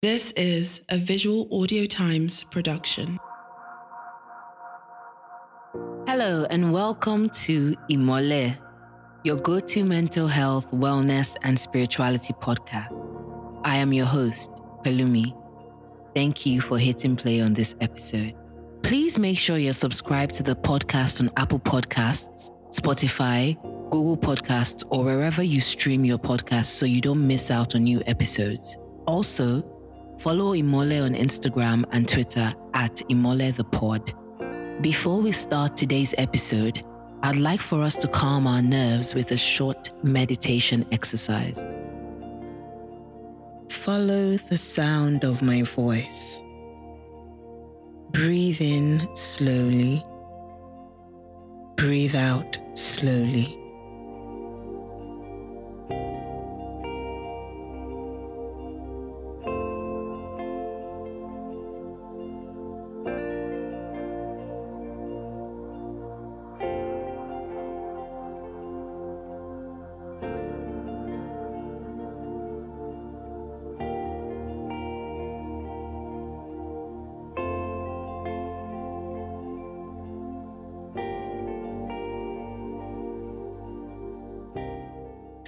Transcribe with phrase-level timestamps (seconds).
[0.00, 3.18] This is a Visual Audio Times production.
[6.06, 8.56] Hello, and welcome to Imole,
[9.24, 12.94] your go to mental health, wellness, and spirituality podcast.
[13.64, 14.52] I am your host,
[14.84, 15.36] Pelumi.
[16.14, 18.36] Thank you for hitting play on this episode.
[18.84, 25.02] Please make sure you're subscribed to the podcast on Apple Podcasts, Spotify, Google Podcasts, or
[25.02, 28.78] wherever you stream your podcast so you don't miss out on new episodes.
[29.04, 29.74] Also,
[30.18, 34.12] follow Imole on Instagram and Twitter at Imole the Pod.
[34.82, 36.84] Before we start today's episode,
[37.22, 41.64] I'd like for us to calm our nerves with a short meditation exercise.
[43.70, 46.42] Follow the sound of my voice.
[48.10, 50.04] Breathe in slowly.
[51.76, 53.58] Breathe out slowly.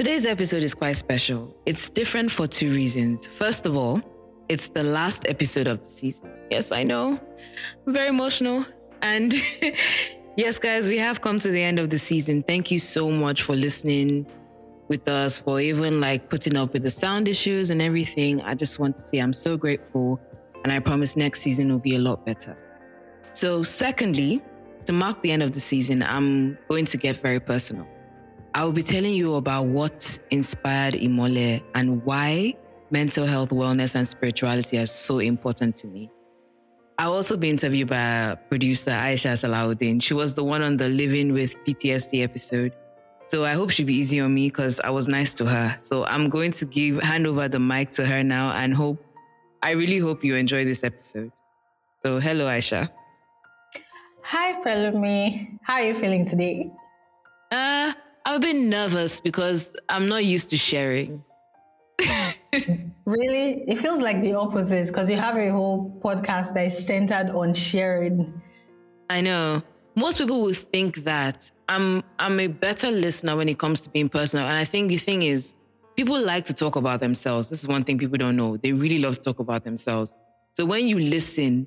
[0.00, 1.54] Today's episode is quite special.
[1.66, 3.26] It's different for two reasons.
[3.26, 4.00] First of all,
[4.48, 6.30] it's the last episode of the season.
[6.50, 7.20] Yes, I know.
[7.86, 8.64] I'm very emotional.
[9.02, 9.34] And
[10.38, 12.42] yes, guys, we have come to the end of the season.
[12.42, 14.26] Thank you so much for listening
[14.88, 18.40] with us, for even like putting up with the sound issues and everything.
[18.40, 20.18] I just want to say I'm so grateful.
[20.64, 22.56] And I promise next season will be a lot better.
[23.32, 24.42] So, secondly,
[24.86, 27.86] to mark the end of the season, I'm going to get very personal.
[28.54, 32.54] I will be telling you about what inspired Imole and why
[32.90, 36.10] mental health, wellness, and spirituality are so important to me.
[36.98, 40.02] I'll also be interviewed by producer Aisha Salahuddin.
[40.02, 42.72] She was the one on the Living with PTSD episode.
[43.28, 45.76] So I hope she'll be easy on me because I was nice to her.
[45.78, 49.02] So I'm going to give hand over the mic to her now and hope
[49.62, 51.30] I really hope you enjoy this episode.
[52.02, 52.91] So hello Aisha.
[54.25, 55.58] Hi Pelumi.
[55.62, 56.70] How are you feeling today?
[57.52, 57.92] Uh
[58.25, 61.25] I'm a bit nervous because I'm not used to sharing.
[63.04, 63.64] really?
[63.66, 67.54] It feels like the opposite because you have a whole podcast that is centered on
[67.54, 68.41] sharing.
[69.08, 69.62] I know.
[69.97, 74.08] Most people would think that I'm I'm a better listener when it comes to being
[74.08, 74.47] personal.
[74.47, 75.54] And I think the thing is,
[75.97, 77.50] people like to talk about themselves.
[77.50, 78.56] This is one thing people don't know.
[78.56, 80.14] They really love to talk about themselves.
[80.52, 81.66] So when you listen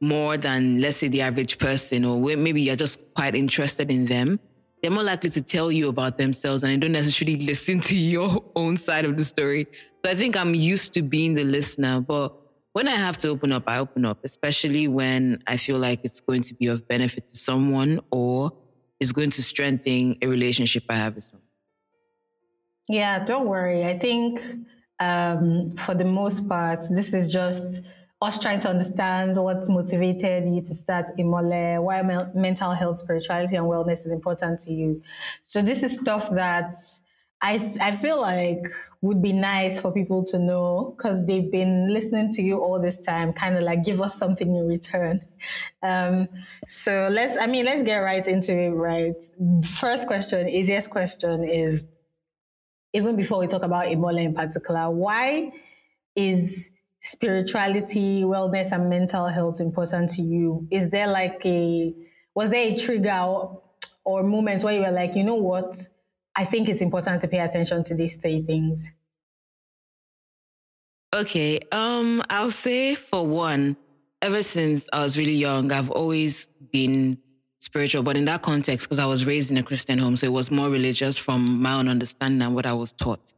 [0.00, 4.38] more than let's say the average person, or maybe you're just quite interested in them,
[4.82, 8.44] they're more likely to tell you about themselves and they don't necessarily listen to your
[8.54, 9.66] own side of the story.
[10.04, 12.34] So I think I'm used to being the listener, but
[12.72, 16.20] when I have to open up, I open up, especially when I feel like it's
[16.20, 18.52] going to be of benefit to someone or
[19.00, 21.46] is going to strengthen a relationship I have with someone.
[22.88, 23.84] Yeah, don't worry.
[23.84, 24.40] I think
[25.00, 27.80] um, for the most part, this is just
[28.22, 32.02] us trying to understand what motivated you to start Imole, why
[32.34, 35.02] mental health, spirituality, and wellness is important to you.
[35.42, 36.80] So this is stuff that
[37.42, 38.62] I I feel like
[39.02, 42.98] would be nice for people to know because they've been listening to you all this
[42.98, 43.34] time.
[43.34, 45.20] Kind of like give us something in return.
[45.82, 46.26] Um,
[46.66, 48.70] so let's I mean let's get right into it.
[48.70, 49.14] Right.
[49.64, 51.84] First question, easiest question is
[52.92, 55.52] even before we talk about Imole in particular, why
[56.16, 56.68] is
[57.10, 60.66] spirituality, wellness, and mental health important to you?
[60.70, 61.94] Is there like a,
[62.34, 63.62] was there a trigger or,
[64.04, 65.86] or moment where you were like, you know what?
[66.36, 68.86] I think it's important to pay attention to these three things.
[71.14, 71.60] Okay.
[71.72, 73.76] Um, I'll say for one,
[74.20, 77.18] ever since I was really young, I've always been
[77.58, 80.32] spiritual, but in that context, because I was raised in a Christian home, so it
[80.32, 83.32] was more religious from my own understanding and what I was taught.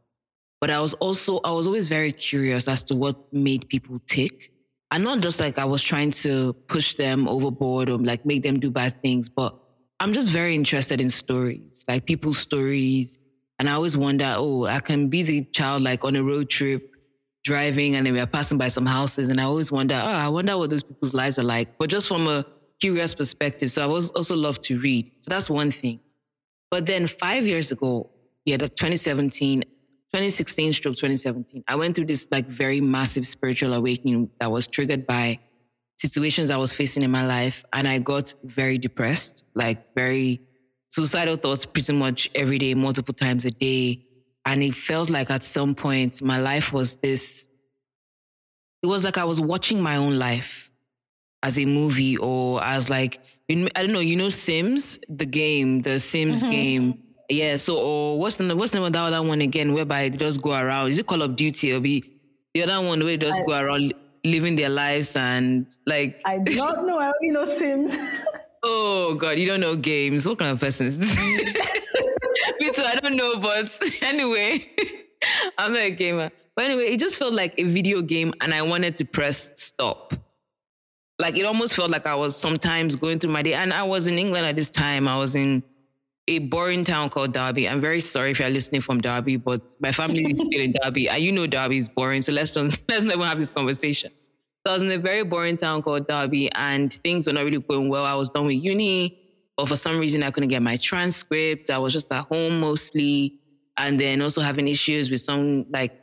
[0.61, 4.51] But I was also, I was always very curious as to what made people tick.
[4.91, 8.59] And not just like I was trying to push them overboard or like make them
[8.59, 9.55] do bad things, but
[9.99, 13.17] I'm just very interested in stories, like people's stories.
[13.59, 16.95] And I always wonder, oh, I can be the child like on a road trip
[17.43, 19.29] driving and then we are passing by some houses.
[19.29, 22.07] And I always wonder, oh, I wonder what those people's lives are like, but just
[22.07, 22.45] from a
[22.79, 23.71] curious perspective.
[23.71, 25.11] So I was also love to read.
[25.21, 25.99] So that's one thing.
[26.71, 28.09] But then five years ago,
[28.45, 29.63] yeah, the 2017,
[30.11, 35.05] 2016 stroke 2017, I went through this like very massive spiritual awakening that was triggered
[35.05, 35.39] by
[35.97, 37.63] situations I was facing in my life.
[37.73, 40.41] And I got very depressed, like very
[40.89, 44.05] suicidal thoughts pretty much every day, multiple times a day.
[44.45, 47.45] And it felt like at some point my life was this
[48.81, 50.71] it was like I was watching my own life
[51.43, 53.19] as a movie or as like
[53.51, 56.51] I don't know, you know Sims, the game, the Sims mm-hmm.
[56.51, 57.03] game.
[57.29, 60.17] Yeah, so or what's the what's the name of that other one again whereby they
[60.17, 60.89] just go around?
[60.89, 62.03] Is it Call of Duty or be
[62.55, 63.93] the other one where they just I, go around
[64.25, 67.95] living their lives and like I don't know, I only know Sims.
[68.63, 70.27] oh god, you don't know games.
[70.27, 71.15] What kind of person is this?
[72.59, 74.65] Me too, I don't know, but anyway.
[75.57, 76.31] I'm not a gamer.
[76.55, 80.13] But anyway, it just felt like a video game and I wanted to press stop.
[81.19, 83.53] Like it almost felt like I was sometimes going through my day.
[83.53, 85.07] And I was in England at this time.
[85.07, 85.63] I was in
[86.29, 87.67] a boring town called Derby.
[87.67, 91.09] I'm very sorry if you're listening from Derby, but my family is still in Derby.
[91.09, 92.21] And you know Derby is boring.
[92.21, 94.11] So let's just let's never have this conversation.
[94.63, 97.59] So I was in a very boring town called Derby and things were not really
[97.59, 98.05] going well.
[98.05, 99.19] I was done with uni,
[99.57, 101.71] but for some reason I couldn't get my transcript.
[101.71, 103.39] I was just at home mostly
[103.77, 105.99] and then also having issues with some like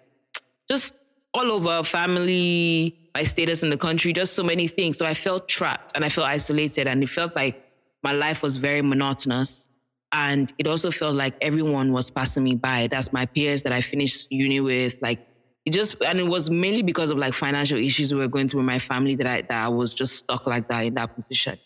[0.68, 0.92] just
[1.32, 4.98] all over family, my status in the country, just so many things.
[4.98, 7.62] So I felt trapped and I felt isolated and it felt like
[8.02, 9.68] my life was very monotonous.
[10.12, 12.86] And it also felt like everyone was passing me by.
[12.86, 14.98] That's my peers that I finished uni with.
[15.02, 15.26] Like
[15.64, 18.60] it just, and it was mainly because of like financial issues we were going through
[18.60, 21.58] in my family that I, that I was just stuck like that in that position.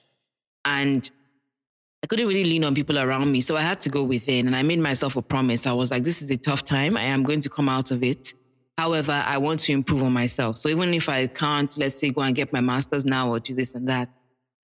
[0.65, 1.09] And
[2.03, 3.43] I couldn't really lean on people around me.
[3.43, 5.67] So I had to go within and I made myself a promise.
[5.67, 6.97] I was like, this is a tough time.
[6.97, 8.33] I am going to come out of it.
[8.79, 10.57] However, I want to improve on myself.
[10.57, 13.55] So even if I can't, let's say, go and get my master's now or do
[13.55, 14.09] this and that,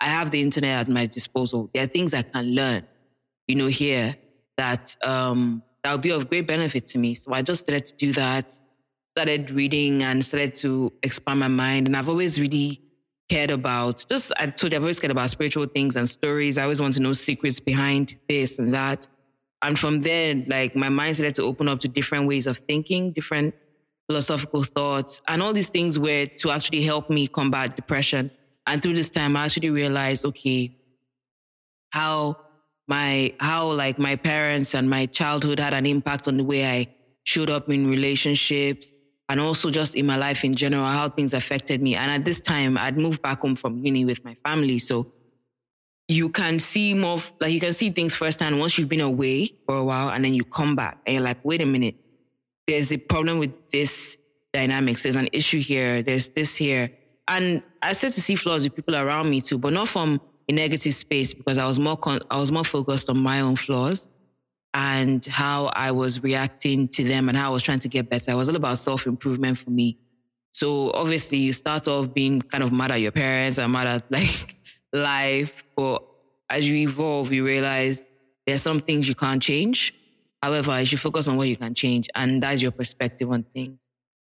[0.00, 1.70] I have the internet at my disposal.
[1.75, 2.87] There are things I can learn,
[3.46, 4.16] you know, here
[4.56, 7.14] that um, that will be of great benefit to me.
[7.14, 8.58] So I just started to do that,
[9.14, 11.87] started reading and started to expand my mind.
[11.87, 12.82] And I've always really
[13.28, 16.58] cared about just I told you I've always cared about spiritual things and stories.
[16.58, 19.06] I always want to know secrets behind this and that.
[19.62, 23.12] And from there, like my mind started to open up to different ways of thinking,
[23.12, 23.54] different
[24.08, 28.31] philosophical thoughts, and all these things were to actually help me combat depression.
[28.66, 30.76] And through this time, I actually realized, okay,
[31.90, 32.37] how
[32.88, 36.88] my how like my parents and my childhood had an impact on the way I
[37.25, 38.97] showed up in relationships,
[39.29, 41.97] and also just in my life in general, how things affected me.
[41.97, 44.79] And at this time, I'd moved back home from uni with my family.
[44.79, 45.12] So
[46.09, 49.79] you can see more, like you can see things firsthand once you've been away for
[49.79, 51.97] a while and then you come back and you're like, wait a minute,
[52.69, 54.17] there's a problem with this
[54.53, 55.03] dynamics.
[55.03, 56.03] There's an issue here.
[56.03, 56.93] There's this here.
[57.27, 60.52] And I started to see flaws with people around me too, but not from a
[60.52, 64.08] negative space because I was more, con- I was more focused on my own flaws
[64.75, 68.32] and how I was reacting to them and how I was trying to get better.
[68.32, 69.98] It was all about self improvement for me.
[70.52, 74.04] So obviously, you start off being kind of mad at your parents and mad at
[74.10, 74.56] like
[74.93, 76.02] life, but
[76.50, 78.10] as you evolve, you realize
[78.46, 79.94] there's some things you can't change.
[80.42, 83.78] However, as you focus on what you can change, and that's your perspective on things.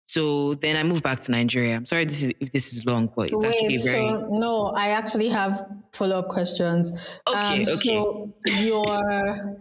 [0.06, 1.77] So then I moved back to Nigeria.
[1.77, 4.09] I'm sorry this is, if this is long, but it's Wait, actually very.
[4.09, 6.93] So, no, I actually have follow up questions.
[7.29, 7.97] Okay, um, okay.
[7.97, 9.59] So your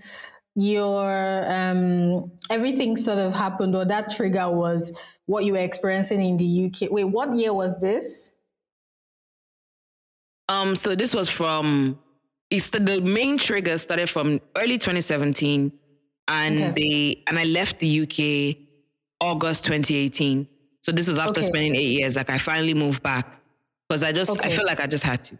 [0.55, 4.91] your um everything sort of happened or that trigger was
[5.25, 6.91] what you were experiencing in the UK.
[6.91, 8.29] Wait, what year was this?
[10.49, 11.97] Um, so this was from
[12.49, 15.71] it's the main trigger started from early 2017
[16.27, 16.71] and okay.
[16.75, 18.62] they and I left the UK
[19.23, 20.47] August 2018.
[20.81, 21.47] So this was after okay.
[21.47, 22.15] spending eight years.
[22.15, 23.39] Like I finally moved back
[23.87, 24.47] because I just okay.
[24.47, 25.37] I felt like I just had to.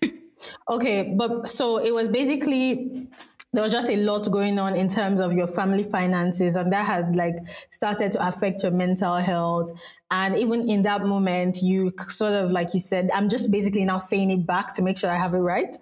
[0.70, 3.08] okay, but so it was basically
[3.52, 6.84] there was just a lot going on in terms of your family finances and that
[6.84, 7.34] had like
[7.70, 9.70] started to affect your mental health
[10.10, 13.96] and even in that moment you sort of like you said i'm just basically now
[13.96, 15.76] saying it back to make sure i have it right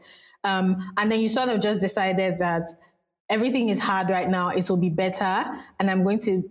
[0.44, 2.70] um, and then you sort of just decided that
[3.28, 5.44] everything is hard right now it will be better
[5.80, 6.48] and i'm going to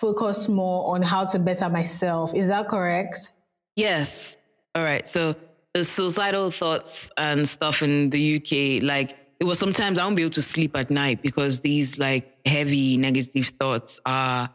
[0.00, 3.32] focus more on how to better myself is that correct
[3.76, 4.36] yes
[4.74, 5.34] all right so
[5.74, 10.22] the suicidal thoughts and stuff in the uk like it was sometimes I won't be
[10.22, 14.48] able to sleep at night because these like heavy negative thoughts are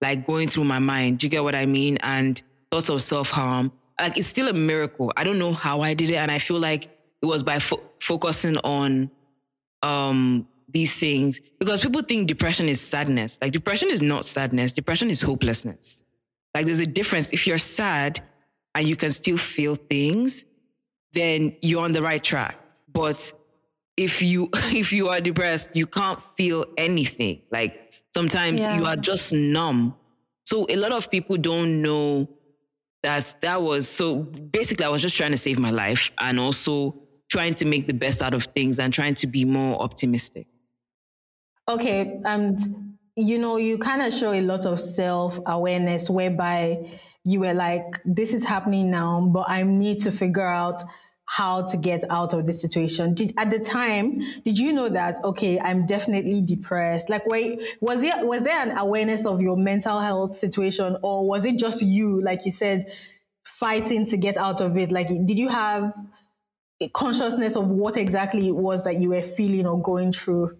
[0.00, 1.18] like going through my mind.
[1.18, 1.96] Do you get what I mean?
[2.02, 3.72] And thoughts of self harm.
[3.98, 5.12] Like it's still a miracle.
[5.16, 6.84] I don't know how I did it, and I feel like
[7.22, 9.10] it was by fo- focusing on
[9.82, 13.38] um these things because people think depression is sadness.
[13.40, 14.72] Like depression is not sadness.
[14.72, 16.04] Depression is hopelessness.
[16.54, 17.32] Like there's a difference.
[17.32, 18.22] If you're sad
[18.74, 20.44] and you can still feel things,
[21.14, 22.60] then you're on the right track.
[22.92, 23.32] But
[23.96, 24.50] if you
[24.82, 27.40] if you are depressed, you can't feel anything.
[27.50, 27.72] Like
[28.14, 28.76] sometimes yeah.
[28.76, 29.94] you are just numb.
[30.44, 32.28] So a lot of people don't know
[33.02, 34.16] that that was so
[34.58, 37.94] basically I was just trying to save my life and also trying to make the
[37.94, 40.46] best out of things and trying to be more optimistic.
[41.68, 47.54] Okay, and you know, you kind of show a lot of self-awareness whereby you were
[47.54, 50.82] like, this is happening now, but I need to figure out
[51.24, 53.14] how to get out of this situation.
[53.14, 57.10] Did at the time, did you know that okay, I'm definitely depressed?
[57.10, 61.44] Like wait, was there was there an awareness of your mental health situation or was
[61.44, 62.92] it just you, like you said,
[63.44, 64.92] fighting to get out of it?
[64.92, 65.92] Like did you have
[66.80, 70.56] a consciousness of what exactly it was that you were feeling or going through?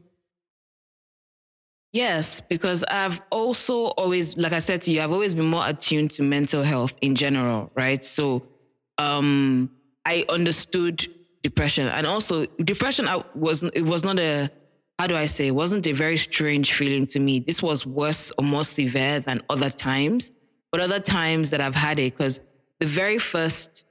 [1.93, 6.11] Yes, because I've also always, like I said to you, I've always been more attuned
[6.13, 8.05] to mental health in general, right?
[8.05, 8.43] So
[8.99, 9.71] um,
[10.05, 11.07] I understood
[11.43, 14.51] depression, and also depression I was it was not a
[14.99, 17.41] how do I say it wasn't a very strange feeling to me.
[17.41, 20.33] This was worse or more severe than other times,
[20.73, 22.41] but other times that I've had it because
[22.81, 23.85] the very first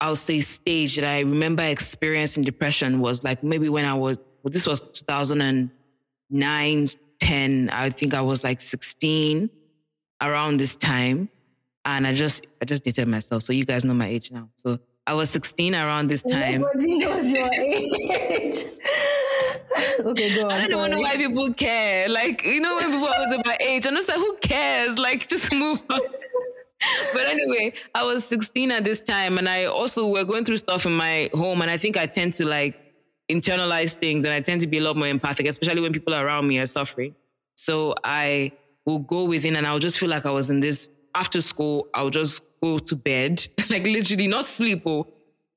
[0.00, 4.50] I'll say stage that I remember experiencing depression was like maybe when I was well,
[4.50, 5.70] this was 2000 and
[6.32, 6.86] nine,
[7.20, 9.50] 10, I think I was like 16
[10.20, 11.28] around this time.
[11.84, 13.42] And I just, I just dated myself.
[13.42, 14.48] So you guys know my age now.
[14.54, 16.60] So I was 16 around this time.
[16.62, 18.64] Nobody knows your age.
[20.00, 20.52] okay, go on.
[20.52, 20.90] I don't sorry.
[20.90, 22.08] know why people care.
[22.08, 24.98] Like, you know, when people was about my age, I'm just like, who cares?
[24.98, 26.00] Like, just move on.
[27.12, 30.86] but anyway, I was 16 at this time, and I also were going through stuff
[30.86, 32.81] in my home, and I think I tend to like
[33.32, 36.48] internalize things and I tend to be a lot more empathic, especially when people around
[36.48, 37.14] me are suffering.
[37.54, 38.52] So I
[38.86, 42.10] will go within and I'll just feel like I was in this after school, I'll
[42.10, 45.12] just go to bed, like literally not sleep or oh,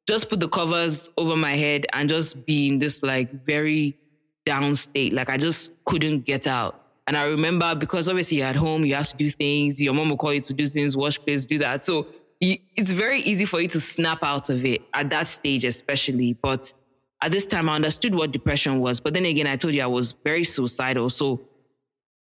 [0.08, 3.98] just put the covers over my head and just be in this like very
[4.46, 5.13] down state.
[5.13, 6.82] Like I just couldn't get out.
[7.08, 9.82] And I remember because obviously you're at home, you have to do things.
[9.82, 11.82] Your mom will call you to do things, wash plates, do that.
[11.82, 12.08] So
[12.41, 16.34] it's very easy for you to snap out of it at that stage, especially.
[16.34, 16.74] But
[17.25, 19.00] at this time, I understood what depression was.
[19.00, 21.10] But then again, I told you I was very suicidal.
[21.10, 21.41] So,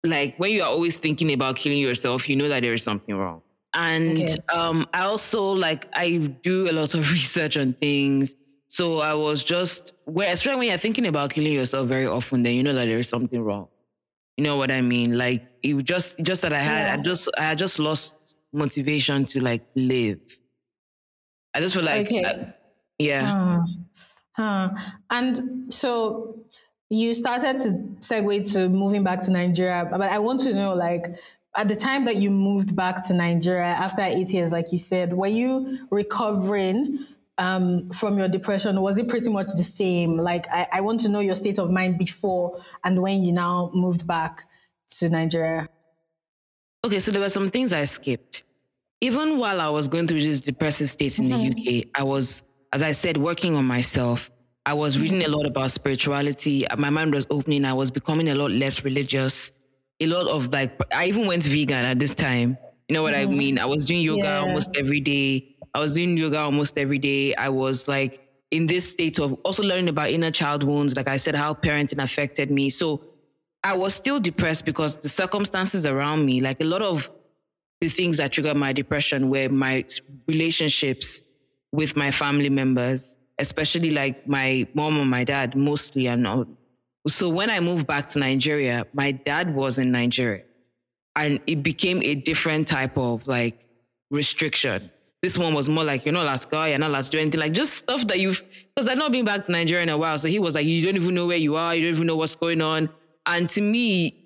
[0.05, 3.17] like, when you are always thinking about killing yourself, you know that there is something
[3.17, 3.41] wrong.
[3.73, 4.37] And okay.
[4.53, 8.35] um, I also, like, I do a lot of research on things.
[8.67, 12.55] So I was just, where, especially when you're thinking about killing yourself very often, then
[12.55, 13.69] you know that there is something wrong.
[14.37, 15.17] You know what I mean?
[15.17, 16.93] Like, it just, just that I had, yeah.
[16.93, 20.21] I just, I just lost motivation to like live.
[21.55, 22.25] I just feel like, okay.
[22.25, 22.55] I,
[22.99, 23.57] yeah.
[23.57, 23.83] Hmm.
[24.33, 24.71] Huh.
[25.11, 26.45] And so
[26.89, 27.71] you started to
[28.01, 31.07] segue to moving back to Nigeria, but I want to know, like,
[31.55, 35.13] at the time that you moved back to Nigeria after eight years, like you said,
[35.13, 37.07] were you recovering
[37.39, 38.81] um, from your depression?
[38.81, 40.17] Was it pretty much the same?
[40.17, 43.71] Like, I, I want to know your state of mind before and when you now
[43.75, 44.45] moved back
[44.99, 45.69] to Nigeria.
[46.85, 48.45] Okay, so there were some things I skipped.
[49.01, 51.51] Even while I was going through this depressive state in mm-hmm.
[51.51, 54.31] the UK, I was as I said, working on myself.
[54.65, 56.67] I was reading a lot about spirituality.
[56.79, 57.65] My mind was opening.
[57.65, 59.53] I was becoming a lot less religious.
[60.01, 62.57] A lot of like, I even went vegan at this time.
[62.89, 63.21] You know what mm.
[63.21, 63.59] I mean?
[63.59, 64.39] I was doing yoga yeah.
[64.39, 65.57] almost every day.
[65.75, 67.35] I was doing yoga almost every day.
[67.35, 70.97] I was like in this state of also learning about inner child wounds.
[70.97, 72.71] Like I said, how parenting affected me.
[72.71, 73.03] So
[73.65, 77.11] I was still depressed because the circumstances around me, like a lot of
[77.81, 79.85] the things that triggered my depression were my
[80.29, 81.23] relationships
[81.73, 86.47] with my family members, especially like my mom and my dad mostly and all.
[87.09, 90.45] So when I moved back to Nigeria, my dad was in Nigeria
[91.17, 93.67] and it became a different type of like
[94.11, 94.91] restriction.
[95.23, 97.19] This one was more like, you're not allowed to go, you're not allowed to do
[97.19, 98.43] anything, like just stuff that you've,
[98.75, 100.19] because I've not been back to Nigeria in a while.
[100.19, 102.17] So he was like, you don't even know where you are, you don't even know
[102.17, 102.89] what's going on.
[103.27, 104.17] And to me,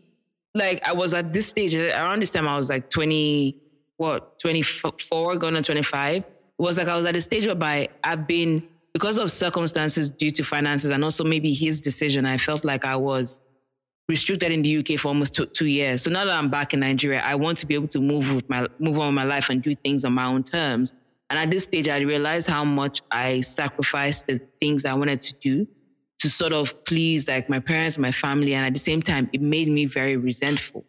[0.55, 3.57] like I was at this stage, around this time, I was like 20,
[3.99, 6.25] what, 24, going on 25
[6.59, 10.43] was like I was at a stage whereby I've been, because of circumstances due to
[10.43, 13.41] finances and also maybe his decision, I felt like I was
[14.09, 16.03] restricted in the UK for almost two, two, years.
[16.03, 18.49] So now that I'm back in Nigeria, I want to be able to move with
[18.49, 20.95] my move on with my life and do things on my own terms.
[21.29, 25.35] And at this stage, I realized how much I sacrificed the things I wanted to
[25.35, 25.67] do
[26.19, 29.43] to sort of please like my parents, my family, and at the same time, it
[29.43, 30.85] made me very resentful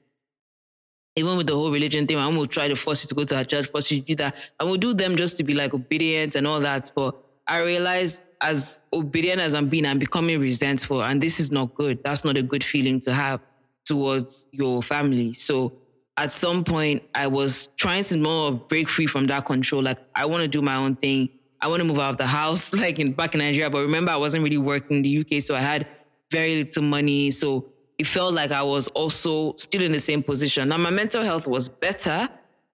[1.18, 3.40] even with the whole religion thing, I'm gonna try to force you to go to
[3.40, 4.36] a church, force you to do that.
[4.60, 6.92] I will do them just to be like obedient and all that.
[6.96, 7.16] But
[7.48, 11.02] I realize as obedient as I'm being, I'm becoming resentful.
[11.04, 12.04] And this is not good.
[12.04, 13.42] That's not a good feeling to have
[13.84, 15.34] towards your family.
[15.34, 15.74] So
[16.18, 19.82] at some point, I was trying to more break free from that control.
[19.82, 21.30] Like, I want to do my own thing.
[21.60, 23.72] I want to move out of the house, like in back in Nigeria.
[23.72, 25.42] But remember, I wasn't really working in the UK.
[25.42, 25.88] So I had
[26.32, 27.32] very little money.
[27.32, 30.70] So it felt like I was also still in the same position.
[30.70, 32.30] Now, my mental health was better,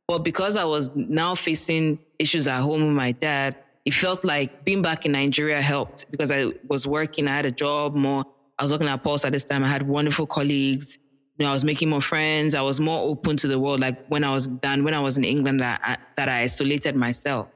[0.08, 4.66] but because I was now facing issues at home with my dad, it felt like
[4.66, 8.26] being back in Nigeria helped because I was working, I had a job more.
[8.60, 9.64] I was working at Pulse at this time.
[9.64, 10.98] I had wonderful colleagues.
[11.38, 12.54] you know, I was making more friends.
[12.54, 13.80] I was more open to the world.
[13.80, 16.96] Like when I was done, when I was in England, that I, that I isolated
[16.96, 17.48] myself.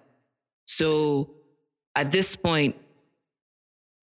[0.65, 1.31] So
[1.95, 2.75] at this point,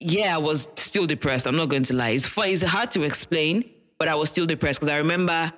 [0.01, 1.47] yeah, I was still depressed.
[1.47, 2.11] I'm not going to lie.
[2.11, 2.49] It's fun.
[2.49, 3.65] It's hard to explain,
[3.99, 5.53] but I was still depressed because I remember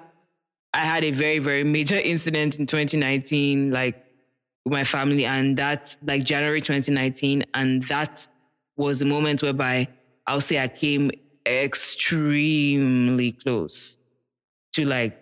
[0.73, 4.05] I had a very, very major incident in 2019, like
[4.65, 7.45] with my family, and that's like January 2019.
[7.55, 8.29] And that
[8.77, 9.89] was the moment whereby
[10.27, 11.11] I'll say I came
[11.47, 13.97] extremely close
[14.75, 15.19] to like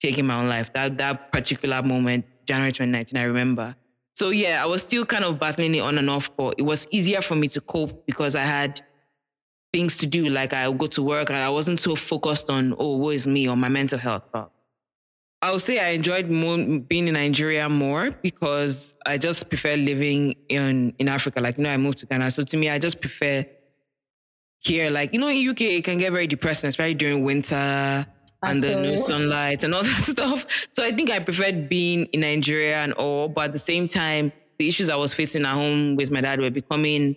[0.00, 0.72] taking my own life.
[0.72, 3.76] That that particular moment, January 2019, I remember.
[4.14, 6.86] So yeah, I was still kind of battling it on and off, but it was
[6.90, 8.82] easier for me to cope because I had
[9.72, 10.28] things to do.
[10.28, 13.26] Like I would go to work and I wasn't so focused on, oh, what is
[13.26, 14.24] me or my mental health.
[14.32, 14.50] But
[15.40, 20.36] I would say I enjoyed more, being in Nigeria more because I just prefer living
[20.48, 21.40] in, in Africa.
[21.40, 22.30] Like, you know, I moved to Ghana.
[22.30, 23.44] So to me, I just prefer
[24.58, 24.90] here.
[24.90, 28.06] Like, you know, in UK, it can get very depressing, especially during winter
[28.42, 30.46] and the no sunlight and all that stuff.
[30.70, 34.32] So I think I preferred being in Nigeria and all, but at the same time,
[34.58, 37.16] the issues I was facing at home with my dad were becoming,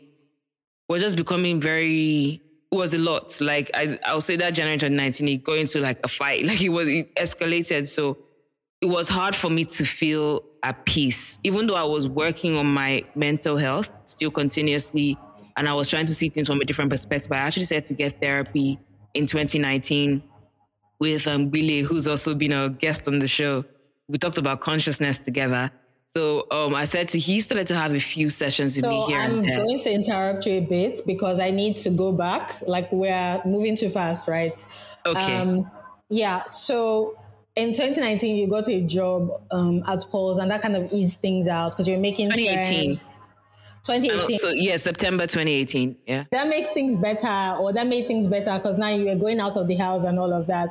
[0.88, 2.42] were just becoming very,
[2.72, 3.40] it was a lot.
[3.42, 6.70] Like I, I'll say that January 2019, it got into like a fight, like it
[6.70, 7.88] was, it escalated.
[7.88, 8.18] So
[8.82, 12.68] it was hard for me to feel at peace, even though I was working on
[12.68, 15.18] my mental health still continuously.
[15.58, 17.32] And I was trying to see things from a different perspective.
[17.32, 18.78] I actually said to get therapy
[19.14, 20.22] in 2019
[21.00, 23.66] with um, Billy, who's also been a guest on the show.
[24.08, 25.72] We talked about consciousness together.
[26.08, 29.06] So um, I said to he started to have a few sessions with so me
[29.08, 29.58] here I'm and there.
[29.58, 32.62] going to interrupt you a bit because I need to go back.
[32.66, 34.66] Like we're moving too fast, right?
[35.06, 35.36] Okay.
[35.36, 35.70] Um,
[36.10, 36.44] yeah.
[36.46, 37.18] So
[37.56, 41.48] in 2019, you got a job um, at Pulse, and that kind of eased things
[41.48, 42.96] out because you're making 2018.
[42.96, 43.16] Friends.
[43.86, 44.38] 2018.
[44.38, 45.96] so yeah, September 2018.
[46.08, 46.24] Yeah.
[46.32, 49.56] That makes things better, or that made things better because now you were going out
[49.56, 50.70] of the house and all of that.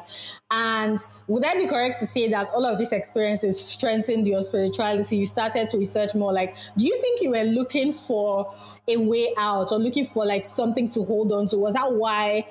[0.50, 5.16] And would I be correct to say that all of these experiences strengthened your spirituality?
[5.16, 6.32] You started to research more.
[6.32, 8.52] Like, do you think you were looking for
[8.88, 11.56] a way out or looking for like something to hold on to?
[11.56, 12.46] Was that why?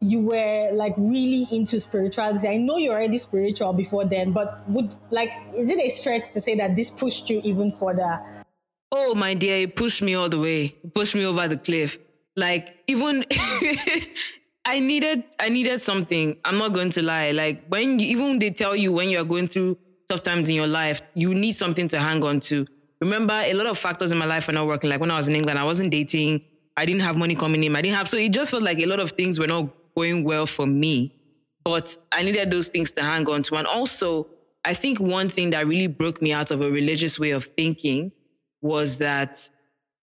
[0.00, 2.46] you were like really into spirituality.
[2.46, 6.40] I know you're already spiritual before then, but would like is it a stretch to
[6.40, 8.37] say that this pushed you even further?
[8.90, 10.76] Oh, my dear, it pushed me all the way.
[10.82, 11.98] It pushed me over the cliff.
[12.38, 13.24] Like even
[14.64, 16.36] I needed I needed something.
[16.44, 17.32] I'm not going to lie.
[17.32, 19.76] Like when you, even they tell you when you're going through
[20.08, 22.64] tough times in your life, you need something to hang on to.
[23.00, 24.88] Remember, a lot of factors in my life are not working.
[24.88, 26.42] Like when I was in England, I wasn't dating.
[26.76, 27.74] I didn't have money coming in.
[27.74, 30.22] I didn't have so it just felt like a lot of things were not going
[30.22, 31.16] well for me.
[31.64, 33.56] But I needed those things to hang on to.
[33.56, 34.28] And also,
[34.64, 38.12] I think one thing that really broke me out of a religious way of thinking
[38.60, 39.38] was that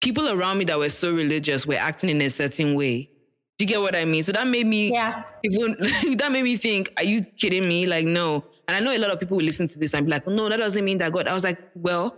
[0.01, 3.09] people around me that were so religious were acting in a certain way.
[3.57, 4.21] Do you get what I mean?
[4.23, 5.23] So that made me yeah.
[5.43, 5.75] even
[6.17, 7.87] that made me think, are you kidding me?
[7.87, 8.45] Like, no.
[8.67, 10.49] And I know a lot of people will listen to this and be like, no,
[10.49, 11.27] that doesn't mean that God.
[11.27, 12.17] I was like, well,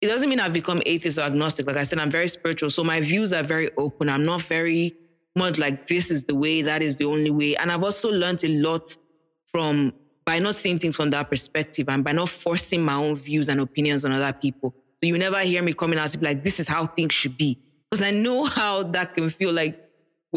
[0.00, 1.66] it doesn't mean I've become atheist or agnostic.
[1.66, 2.70] Like I said, I'm very spiritual.
[2.70, 4.08] So my views are very open.
[4.08, 4.94] I'm not very
[5.34, 7.56] much like this is the way, that is the only way.
[7.56, 8.96] And I've also learned a lot
[9.50, 9.92] from
[10.24, 13.60] by not seeing things from that perspective and by not forcing my own views and
[13.60, 14.74] opinions on other people.
[15.02, 17.36] So you never hear me coming out to be like, this is how things should
[17.36, 17.58] be.
[17.90, 19.82] Because I know how that can feel like,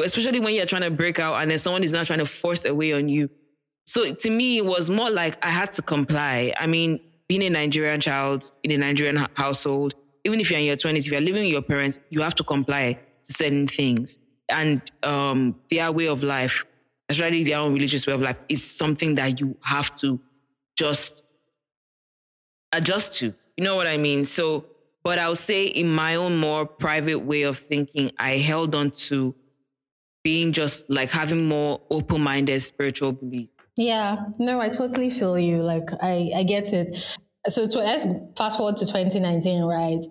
[0.02, 2.65] especially when you're trying to break out and then someone is not trying to force
[2.65, 3.30] a way on you.
[3.86, 6.54] So to me, it was more like I had to comply.
[6.58, 10.78] I mean, being a Nigerian child in a Nigerian household, even if you're in your
[10.78, 14.17] 20s, if you're living with your parents, you have to comply to certain things.
[14.50, 16.65] And um, their way of life,
[17.10, 20.19] especially their own religious way of life, is something that you have to
[20.78, 21.24] just
[22.71, 23.34] adjust to.
[23.57, 24.25] You know what I mean?
[24.25, 24.65] So,
[25.03, 29.35] but I'll say in my own more private way of thinking, I held on to
[30.23, 33.49] being just like having more open minded spiritual belief.
[33.75, 35.63] Yeah, no, I totally feel you.
[35.63, 36.97] Like, I, I get it.
[37.49, 38.05] So, to, let's
[38.37, 40.05] fast forward to 2019, right?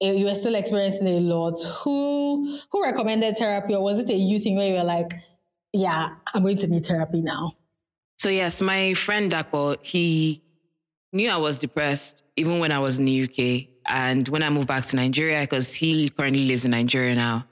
[0.00, 1.58] Eh, you were still experiencing a lot.
[1.82, 5.14] Who who recommended therapy, or was it a you thing where you were like,
[5.72, 7.52] "Yeah, I'm going to need therapy now"?
[8.18, 10.42] So yes, my friend Dapo, he
[11.16, 13.68] knew I was depressed even when I was in the UK.
[13.88, 17.46] And when I moved back to Nigeria, because he currently lives in Nigeria now,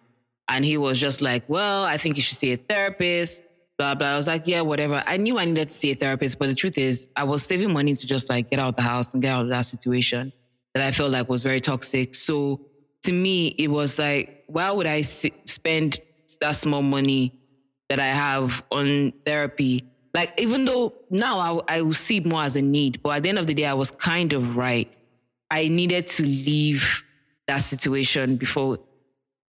[0.48, 3.42] and he was just like, Well, I think you should see a therapist,
[3.78, 4.08] blah, blah.
[4.08, 5.02] I was like, Yeah, whatever.
[5.06, 7.72] I knew I needed to see a therapist, but the truth is, I was saving
[7.72, 10.32] money to just like get out of the house and get out of that situation
[10.74, 12.14] that I felt like was very toxic.
[12.14, 12.60] So
[13.04, 16.00] to me, it was like, why would I spend
[16.40, 17.40] that small money
[17.88, 22.42] that I have on therapy like, even though now I, I will see it more
[22.42, 24.90] as a need, but at the end of the day, I was kind of right.
[25.50, 27.02] I needed to leave
[27.48, 28.78] that situation before,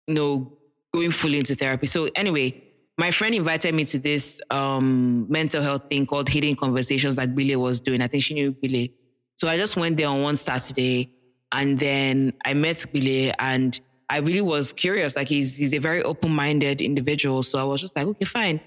[0.08, 0.54] you know,
[0.94, 1.88] going fully into therapy.
[1.88, 2.62] So anyway,
[2.98, 7.56] my friend invited me to this um, mental health thing called Hidden Conversations, like Billy
[7.56, 8.02] was doing.
[8.02, 8.94] I think she knew Billy.
[9.36, 11.14] So I just went there on one Saturday
[11.54, 15.16] and then I met Billy and I really was curious.
[15.16, 17.44] Like he's he's a very open-minded individual.
[17.44, 18.60] So I was just like, okay, fine.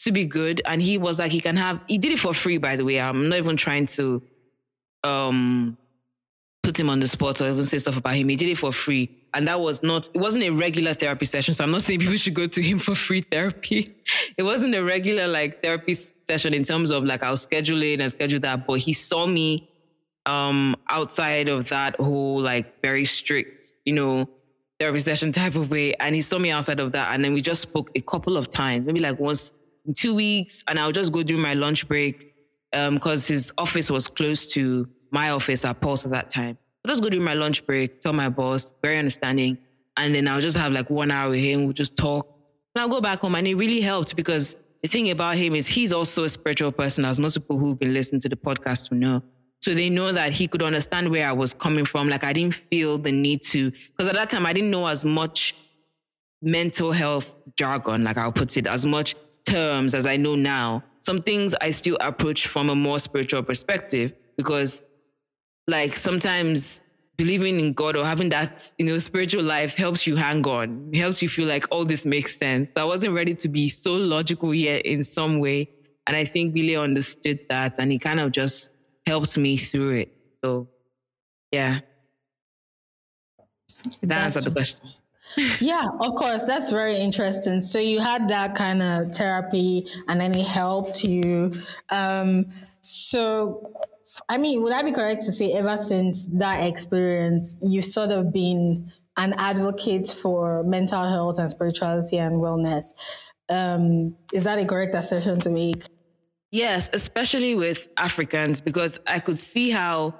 [0.00, 0.62] To be good.
[0.64, 3.00] And he was like, he can have he did it for free, by the way.
[3.00, 4.22] I'm not even trying to
[5.04, 5.76] um
[6.62, 8.28] put him on the spot or even say stuff about him.
[8.28, 9.10] He did it for free.
[9.32, 11.54] And that was not, it wasn't a regular therapy session.
[11.54, 13.94] So I'm not saying people should go to him for free therapy.
[14.36, 18.10] It wasn't a regular like therapy session in terms of like I'll schedule it and
[18.10, 18.66] schedule that.
[18.66, 19.68] But he saw me
[20.26, 24.28] um outside of that whole like very strict, you know,
[24.78, 25.94] therapy session type of way.
[25.94, 27.12] And he saw me outside of that.
[27.12, 29.52] And then we just spoke a couple of times, maybe like once
[29.94, 30.64] two weeks.
[30.66, 32.26] And I'll just go during my lunch break.
[32.72, 36.56] Um, because his office was close to my office at Pulse at that time.
[36.84, 39.58] I'll just go during my lunch break, tell my boss, very understanding.
[39.96, 42.28] And then I'll just have like one hour with him, we'll just talk.
[42.74, 43.34] And I'll go back home.
[43.34, 47.04] And it really helped because the thing about him is he's also a spiritual person,
[47.04, 49.22] as most people who've been listening to the podcast will know.
[49.60, 52.08] So they know that he could understand where I was coming from.
[52.08, 55.04] Like I didn't feel the need to, because at that time I didn't know as
[55.04, 55.56] much
[56.40, 59.16] mental health jargon, like I'll put it, as much
[59.50, 60.82] terms as I know now.
[61.00, 64.82] Some things I still approach from a more spiritual perspective because
[65.66, 66.82] like sometimes
[67.16, 71.22] believing in God or having that, you know, spiritual life helps you hang on, helps
[71.22, 72.70] you feel like all this makes sense.
[72.76, 75.68] I wasn't ready to be so logical yet in some way.
[76.06, 78.72] And I think Billy understood that and he kind of just
[79.06, 80.16] helped me through it.
[80.42, 80.68] So
[81.52, 81.80] yeah.
[83.84, 84.80] That That's, answered the question.
[85.60, 86.42] Yeah, of course.
[86.44, 87.62] That's very interesting.
[87.62, 91.60] So you had that kind of therapy and then it helped you.
[91.90, 92.46] Um,
[92.80, 93.72] so
[94.28, 98.32] I mean, would I be correct to say ever since that experience, you've sort of
[98.32, 102.92] been an advocate for mental health and spirituality and wellness?
[103.48, 105.84] Um, is that a correct assertion to make?
[106.52, 110.14] Yes, especially with Africans, because I could see how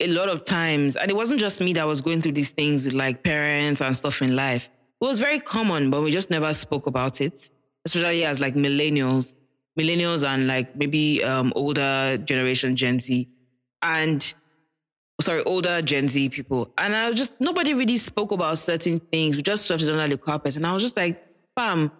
[0.00, 2.84] a lot of times, and it wasn't just me that was going through these things
[2.84, 4.68] with like parents and stuff in life.
[5.00, 7.50] It was very common, but we just never spoke about it,
[7.84, 9.34] especially as like millennials,
[9.78, 13.28] millennials and like maybe um, older generation Gen Z
[13.82, 14.34] and
[15.20, 16.72] sorry, older Gen Z people.
[16.76, 19.36] And I was just, nobody really spoke about certain things.
[19.36, 20.56] We just swept it under the carpet.
[20.56, 21.22] And I was just like,
[21.54, 21.90] bam,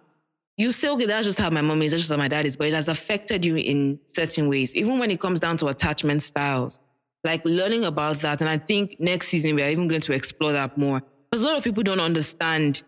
[0.55, 2.55] you say, okay, that's just how my mom is, that's just how my dad is,
[2.55, 6.23] but it has affected you in certain ways, even when it comes down to attachment
[6.23, 6.79] styles.
[7.23, 8.41] Like learning about that.
[8.41, 11.01] And I think next season we are even going to explore that more.
[11.29, 12.83] Because a lot of people don't understand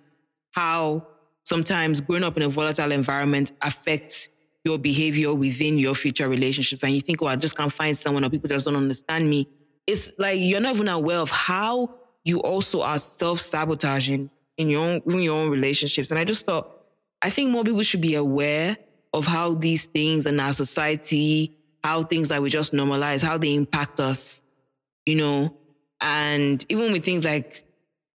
[0.52, 1.06] how
[1.46, 4.30] sometimes growing up in a volatile environment affects
[4.64, 8.24] your behavior within your future relationships and you think, oh, I just can't find someone
[8.24, 9.48] or people just don't understand me.
[9.88, 15.02] It's like you're not even aware of how you also are self-sabotaging in your own
[15.08, 16.12] in your own relationships.
[16.12, 16.70] And I just thought,
[17.22, 18.78] I think more people should be aware
[19.14, 23.56] of how these things in our society, how things that we just normalize, how they
[23.56, 24.42] impact us,
[25.06, 25.56] you know,
[26.02, 27.66] and even with things like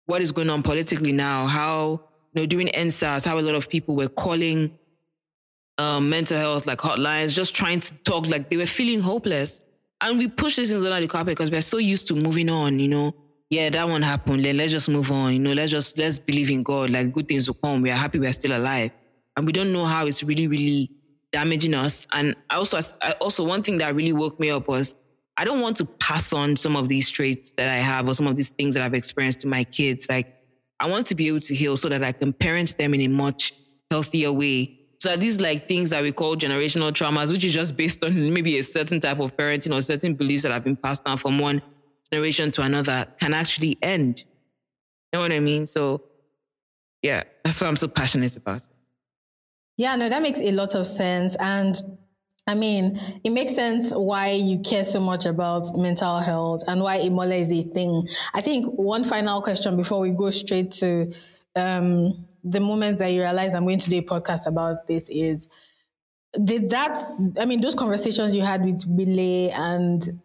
[0.05, 2.01] what is going on politically now, how
[2.33, 4.77] you know during EndSARS, how a lot of people were calling
[5.77, 9.61] um, mental health like hotlines, just trying to talk like they were feeling hopeless.
[9.99, 12.79] And we push these things under the carpet because we're so used to moving on,
[12.79, 13.15] you know.
[13.49, 14.45] Yeah, that one happened.
[14.45, 15.33] Then let's just move on.
[15.33, 16.89] You know, let's just let's believe in God.
[16.89, 17.81] Like good things will come.
[17.81, 18.91] We are happy we're still alive.
[19.35, 20.89] And we don't know how it's really, really
[21.31, 22.07] damaging us.
[22.11, 24.95] And I also I also one thing that really woke me up was
[25.37, 28.27] I don't want to pass on some of these traits that I have or some
[28.27, 30.07] of these things that I've experienced to my kids.
[30.09, 30.35] Like
[30.79, 33.07] I want to be able to heal so that I can parent them in a
[33.07, 33.53] much
[33.89, 37.75] healthier way so that these like things that we call generational traumas, which is just
[37.75, 41.03] based on maybe a certain type of parenting or certain beliefs that have been passed
[41.03, 41.59] down from one
[42.13, 44.19] generation to another, can actually end.
[44.19, 45.65] You know what I mean?
[45.65, 46.03] So,
[47.01, 48.67] yeah, that's why I'm so passionate about it.
[49.81, 51.35] Yeah, no, that makes a lot of sense.
[51.39, 51.75] And
[52.45, 56.99] I mean, it makes sense why you care so much about mental health and why
[56.99, 58.07] Imole is a thing.
[58.35, 61.11] I think one final question before we go straight to
[61.55, 65.47] um, the moment that you realize I'm going to do a podcast about this is
[66.43, 67.03] did that
[67.39, 70.21] I mean those conversations you had with Billy and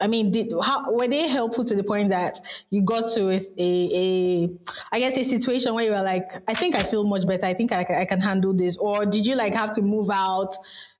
[0.00, 3.40] I mean did how were they helpful to the point that you got to a,
[3.58, 4.48] a, a
[4.92, 7.46] I guess a situation where you were like I think I feel much better.
[7.46, 8.76] I think I, I can handle this.
[8.76, 10.54] Or did you like have to move out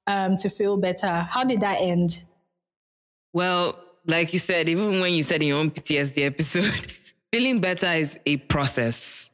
[0.06, 1.06] um, to feel better?
[1.06, 2.24] How did that end?
[3.32, 6.92] Well like you said even when you said in your own PTSD episode
[7.32, 9.30] feeling better is a process.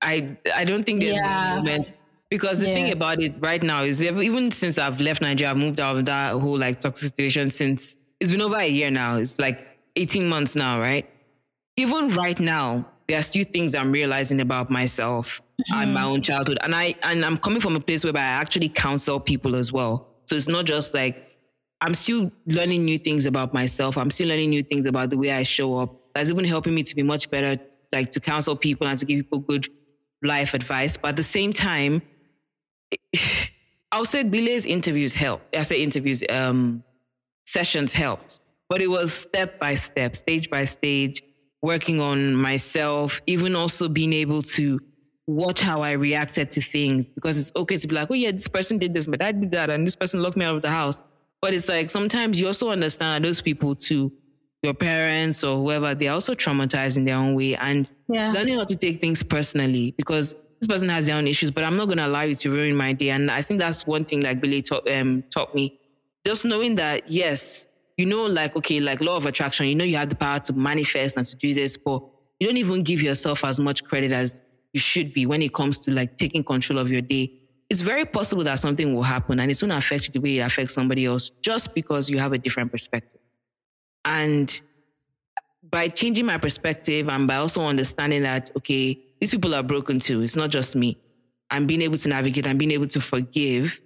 [0.00, 1.54] I I don't think there's yeah.
[1.54, 1.92] one moment
[2.30, 2.74] because the yeah.
[2.74, 6.04] thing about it right now is even since I've left Nigeria, I've moved out of
[6.06, 9.16] that whole like toxic situation since it's been over a year now.
[9.16, 11.08] It's like 18 months now, right?
[11.76, 15.40] Even right now, there are still things I'm realizing about myself.
[15.72, 16.58] and my own childhood.
[16.62, 20.06] And I and I'm coming from a place where I actually counsel people as well.
[20.26, 21.24] So it's not just like
[21.80, 23.96] I'm still learning new things about myself.
[23.96, 25.94] I'm still learning new things about the way I show up.
[26.14, 27.60] That's even helping me to be much better,
[27.92, 29.68] like to counsel people and to give people good
[30.22, 30.96] life advice.
[30.96, 32.02] But at the same time,
[33.92, 35.40] I'll say Billy's interviews help.
[35.54, 36.82] I say interviews, um,
[37.48, 41.22] sessions helped, but it was step by step, stage by stage,
[41.62, 44.78] working on myself, even also being able to
[45.26, 48.48] watch how I reacted to things because it's okay to be like, oh yeah, this
[48.48, 50.70] person did this, but I did that, and this person locked me out of the
[50.70, 51.02] house.
[51.40, 54.12] But it's like sometimes you also understand those people too,
[54.62, 57.54] your parents or whoever, they're also traumatized in their own way.
[57.56, 58.32] And yeah.
[58.32, 61.76] learning how to take things personally because this person has their own issues, but I'm
[61.76, 63.10] not going to allow you to ruin my day.
[63.10, 65.78] And I think that's one thing that Billy taught, um, taught me.
[66.28, 69.96] Just knowing that, yes, you know, like, okay, like law of attraction, you know, you
[69.96, 72.02] have the power to manifest and to do this, but
[72.38, 74.42] you don't even give yourself as much credit as
[74.74, 77.32] you should be when it comes to like taking control of your day.
[77.70, 80.36] It's very possible that something will happen and it's going to affect you the way
[80.36, 83.22] it affects somebody else just because you have a different perspective.
[84.04, 84.60] And
[85.62, 90.20] by changing my perspective and by also understanding that, okay, these people are broken too.
[90.20, 90.98] It's not just me.
[91.50, 93.80] And being able to navigate and being able to forgive,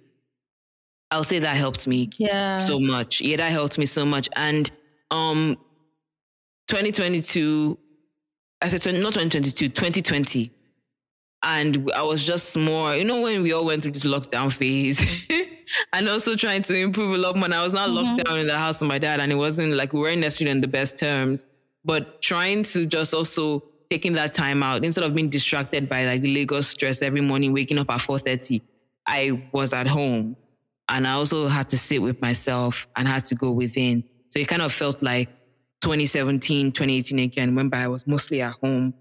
[1.13, 2.57] I'll say that helped me yeah.
[2.57, 3.21] so much.
[3.21, 4.27] Yeah, that helped me so much.
[4.35, 4.69] And
[5.11, 5.57] um
[6.67, 7.77] 2022,
[8.61, 10.51] I said not 2022, 2020.
[11.43, 15.27] And I was just more, you know, when we all went through this lockdown phase
[15.93, 17.45] and also trying to improve a lot more.
[17.45, 17.97] And I was not mm-hmm.
[17.97, 20.51] locked down in the house with my dad, and it wasn't like we weren't necessarily
[20.51, 21.43] in the best terms,
[21.83, 26.21] but trying to just also taking that time out instead of being distracted by like
[26.23, 28.61] Lagos stress every morning, waking up at 4:30.
[29.05, 30.37] I was at home
[30.89, 34.03] and I also had to sit with myself and had to go within.
[34.29, 35.29] So it kind of felt like
[35.81, 38.93] 2017, 2018 again, when I was mostly at home,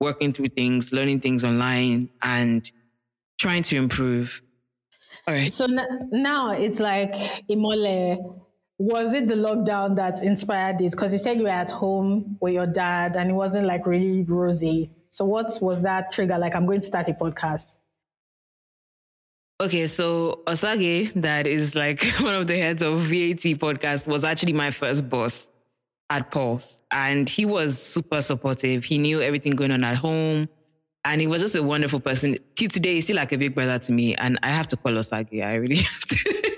[0.00, 2.70] working through things, learning things online, and
[3.40, 4.42] trying to improve.
[5.26, 5.52] All right.
[5.52, 7.14] So n- now it's like
[7.50, 8.42] Imole
[8.78, 10.94] was it the lockdown that inspired this?
[10.94, 14.22] Because you said you were at home with your dad and it wasn't like really
[14.24, 14.90] rosy.
[15.10, 16.38] So what was that trigger?
[16.38, 17.76] Like, I'm going to start a podcast.
[19.60, 24.52] Okay, so Osage, that is like one of the heads of VAT podcast, was actually
[24.52, 25.46] my first boss
[26.10, 26.80] at Pulse.
[26.90, 28.84] And he was super supportive.
[28.84, 30.48] He knew everything going on at home.
[31.06, 32.36] And he was just a wonderful person.
[32.56, 34.14] Till today, he's still like a big brother to me.
[34.14, 35.28] And I have to call Osage.
[35.34, 36.54] I really have to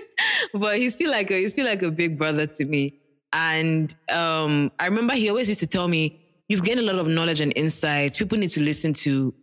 [0.59, 2.99] but he's still like a, he's still like a big brother to me.
[3.33, 7.07] And um, I remember he always used to tell me, "You've gained a lot of
[7.07, 8.17] knowledge and insights.
[8.17, 9.35] People need to listen to.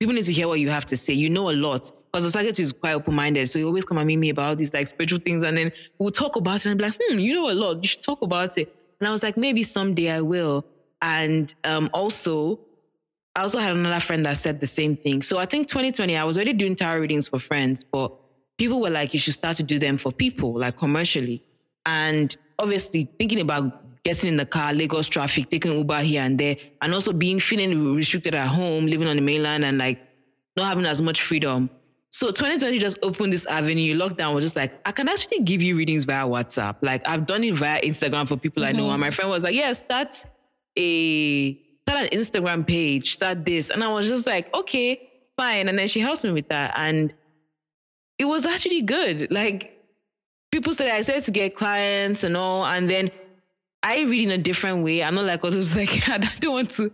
[0.00, 1.12] People need to hear what you have to say.
[1.12, 4.16] You know a lot." Because Osage is quite open-minded, so he always come and meet
[4.16, 6.98] me about these like spiritual things, and then we'll talk about it and be like,
[7.00, 7.82] "Hmm, you know a lot.
[7.82, 10.64] You should talk about it." And I was like, "Maybe someday I will."
[11.00, 12.58] And um, also,
[13.36, 15.22] I also had another friend that said the same thing.
[15.22, 18.12] So I think 2020, I was already doing tarot readings for friends, but
[18.58, 21.42] people were like, you should start to do them for people, like commercially.
[21.86, 26.56] And obviously thinking about getting in the car, Lagos traffic, taking Uber here and there,
[26.80, 30.00] and also being feeling restricted at home, living on the mainland and like
[30.56, 31.70] not having as much freedom.
[32.12, 33.96] So 2020 just opened this avenue.
[33.96, 36.76] Lockdown was just like, I can actually give you readings via WhatsApp.
[36.82, 38.74] Like I've done it via Instagram for people mm-hmm.
[38.74, 38.84] I know.
[38.84, 38.92] Mm-hmm.
[38.92, 40.24] And my friend was like, yeah, start
[40.76, 43.70] a start an Instagram page, start this.
[43.70, 45.68] And I was just like, okay, fine.
[45.68, 46.72] And then she helped me with that.
[46.76, 47.14] And
[48.18, 49.30] it was actually good.
[49.30, 49.80] Like
[50.50, 53.10] people said I started to get clients and all, and then
[53.82, 55.02] I read in a different way.
[55.02, 56.92] I'm not like all those like I don't want to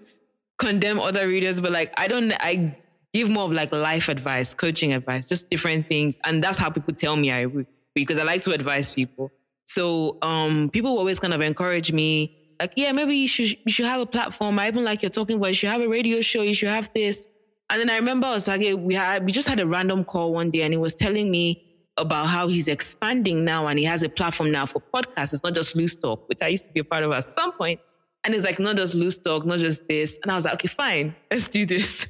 [0.59, 2.77] condemn other readers, but like I don't I
[3.13, 6.19] give more of like life advice, coaching advice, just different things.
[6.25, 9.33] And that's how people tell me I read because I like to advise people.
[9.65, 13.87] So um people always kind of encourage me, like, yeah, maybe you should you should
[13.87, 14.59] have a platform.
[14.59, 16.91] I even like you're talking about you should have a radio show, you should have
[16.95, 17.29] this.
[17.69, 20.63] And then I remember Osage, we had we just had a random call one day
[20.63, 21.66] and he was telling me
[21.99, 25.33] about how he's expanding now and he has a platform now for podcasts.
[25.33, 27.53] It's not just loose talk, which I used to be a part of at some
[27.53, 27.81] point.
[28.25, 30.19] And it's like not just loose talk, not just this.
[30.23, 32.07] And I was like, okay, fine, let's do this.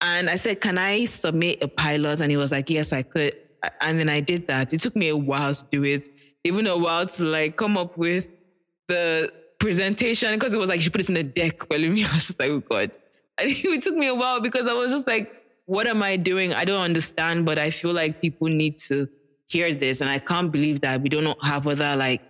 [0.00, 2.20] And I said, can I submit a pilot?
[2.20, 3.34] And he was like, yes, I could.
[3.80, 4.72] And then I did that.
[4.72, 6.08] It took me a while to do it,
[6.44, 8.28] even a while to like come up with
[8.86, 11.62] the presentation because it was like, you should put it in a deck.
[11.70, 12.92] Well, me, I was just like, oh God.
[13.40, 15.32] And it took me a while because I was just like,
[15.66, 16.54] what am I doing?
[16.54, 19.08] I don't understand, but I feel like people need to
[19.48, 20.00] hear this.
[20.00, 22.22] And I can't believe that we don't have other like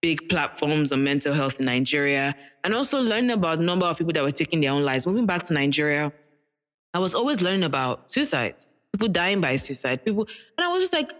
[0.00, 2.34] big platforms on mental health in Nigeria.
[2.64, 5.06] And also learning about the number of people that were taking their own lives.
[5.06, 6.12] Moving back to Nigeria,
[6.94, 8.56] I was always learning about suicide,
[8.92, 10.26] people dying by suicide, people.
[10.58, 11.12] And I was just like,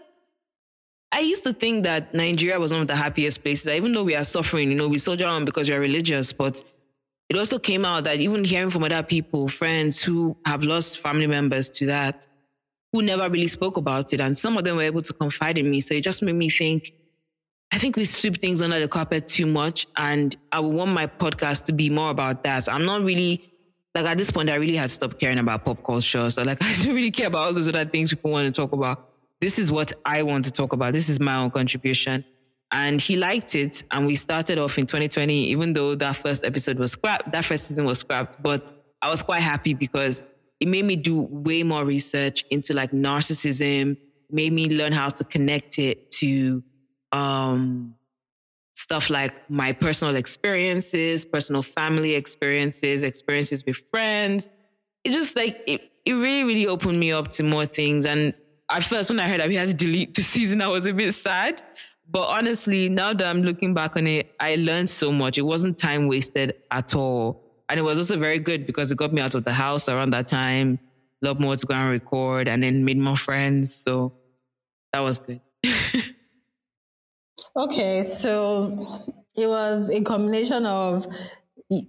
[1.11, 4.15] I used to think that Nigeria was one of the happiest places, even though we
[4.15, 6.63] are suffering, you know, we soldier on because we are religious, but
[7.29, 11.27] it also came out that even hearing from other people, friends who have lost family
[11.27, 12.27] members to that,
[12.93, 15.69] who never really spoke about it, and some of them were able to confide in
[15.69, 15.81] me.
[15.81, 16.93] So it just made me think.
[17.73, 21.07] I think we sweep things under the carpet too much, and I would want my
[21.07, 22.69] podcast to be more about that.
[22.69, 23.49] I'm not really
[23.95, 26.29] like at this point, I really had stopped caring about pop culture.
[26.29, 28.71] So like, I don't really care about all those other things people want to talk
[28.71, 29.09] about.
[29.39, 30.93] This is what I want to talk about.
[30.93, 32.23] This is my own contribution
[32.73, 33.83] and he liked it.
[33.91, 37.67] And we started off in 2020, even though that first episode was scrapped, that first
[37.67, 38.41] season was scrapped.
[38.41, 40.23] But I was quite happy because
[40.59, 43.97] it made me do way more research into like narcissism,
[44.29, 46.63] made me learn how to connect it to
[47.11, 47.95] um,
[48.73, 54.49] stuff like my personal experiences, personal family experiences, experiences with friends.
[55.03, 58.05] It's just like it, it really, really opened me up to more things.
[58.05, 58.33] And
[58.69, 60.93] at first, when I heard that we had to delete the season, I was a
[60.93, 61.61] bit sad.
[62.09, 65.37] But honestly, now that I'm looking back on it, I learned so much.
[65.37, 67.42] It wasn't time wasted at all.
[67.73, 70.11] And it was also very good because it got me out of the house around
[70.11, 70.77] that time,
[71.23, 73.73] a lot more to go and record, and then made more friends.
[73.73, 74.13] So
[74.91, 75.41] that was good.
[77.57, 79.03] okay, so
[79.35, 81.07] it was a combination of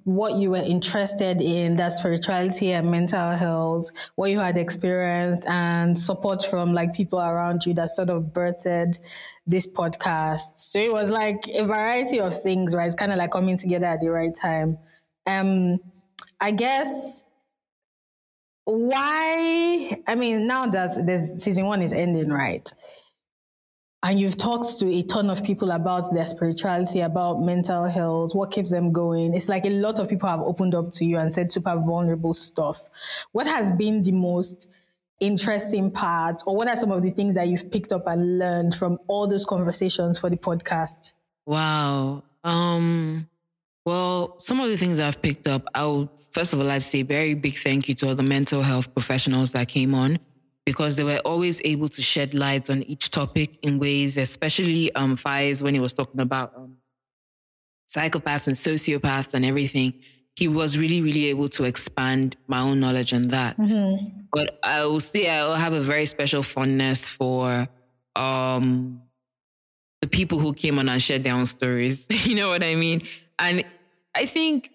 [0.05, 5.99] what you were interested in, that spirituality and mental health, what you had experienced, and
[5.99, 8.99] support from like people around you that sort of birthed
[9.47, 10.53] this podcast.
[10.57, 12.87] So it was like a variety of things, right?
[12.87, 14.79] It's kind of like coming together at the right time.
[15.27, 15.81] Um,
[16.41, 17.23] I guess
[18.65, 20.03] why?
[20.07, 22.71] I mean, now that this season one is ending, right?
[24.05, 28.51] and you've talked to a ton of people about their spirituality, about mental health, what
[28.51, 29.35] keeps them going.
[29.35, 32.35] It's like a lot of people have opened up to you and said super vulnerable
[32.35, 32.87] stuff.
[33.33, 34.69] What has been the most
[35.21, 38.75] interesting part, or what are some of the things that you've picked up and learned
[38.75, 41.15] from all those conversations for the podcast?
[41.47, 42.25] Wow.
[42.45, 43.27] Um,
[43.85, 47.03] well, some of the things I've picked up, I will first of all, I'd say
[47.03, 50.19] very big thank you to all the mental health professionals that came on
[50.67, 55.17] because they were always able to shed light on each topic in ways, especially um,
[55.17, 56.77] Faiz when he was talking about um,
[57.89, 59.95] psychopaths and sociopaths and everything.
[60.37, 63.57] He was really, really able to expand my own knowledge on that.
[63.57, 64.23] Mm-hmm.
[64.33, 67.69] But I will say I have a very special fondness for
[68.17, 69.03] um,
[70.01, 72.09] the people who came on and shared their own stories.
[72.27, 73.03] you know what I mean?
[73.39, 73.65] And
[74.15, 74.71] I think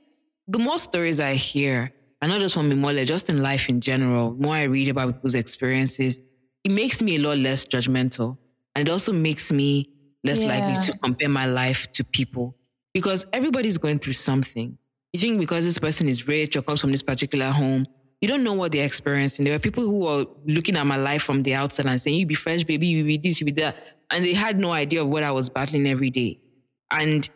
[0.47, 4.33] the more stories I hear, and not just from Imole, just in life in general,
[4.33, 6.19] more I read about people's experiences,
[6.63, 8.37] it makes me a lot less judgmental.
[8.75, 9.89] And it also makes me
[10.23, 10.59] less yeah.
[10.59, 12.55] likely to compare my life to people
[12.93, 14.77] because everybody's going through something.
[15.13, 17.85] You think because this person is rich or comes from this particular home,
[18.21, 19.45] you don't know what they're experiencing.
[19.45, 22.25] There were people who were looking at my life from the outside and saying, You
[22.25, 23.77] be fresh, baby, you be this, you be that.
[24.11, 26.39] And they had no idea of what I was battling every day.
[26.91, 27.29] And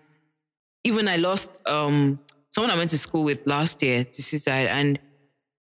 [0.83, 2.19] even I lost um,
[2.49, 4.99] someone I went to school with last year to suicide, and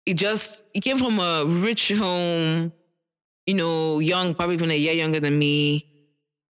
[0.06, 2.72] it just he came from a rich home,
[3.46, 5.87] you know, young, probably even a year younger than me,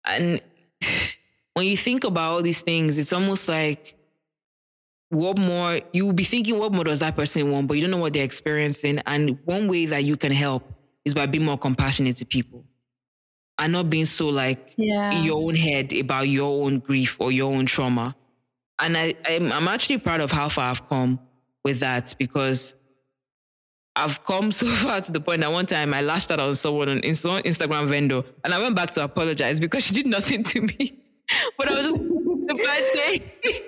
[0.05, 0.41] and
[1.55, 3.97] when you think about all these things, it's almost like
[5.11, 7.91] what more you will be thinking what more does that person want, but you don't
[7.91, 9.01] know what they're experiencing.
[9.07, 10.73] And one way that you can help
[11.05, 12.65] is by being more compassionate to people
[13.59, 15.13] and not being so like yeah.
[15.13, 18.15] in your own head about your own grief or your own trauma
[18.79, 21.19] and I, I'm, I'm actually proud of how far I've come
[21.65, 22.75] with that because
[23.95, 26.89] I've come so far to the point that one time I lashed out on someone
[26.89, 30.99] on Instagram vendor and I went back to apologize because she did nothing to me.
[31.59, 33.33] but I was just the bad day.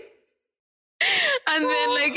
[1.47, 2.13] and then like